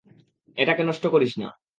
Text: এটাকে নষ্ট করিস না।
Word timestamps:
এটাকে 0.57 0.83
নষ্ট 0.83 1.03
করিস 1.07 1.31
না। 1.37 1.47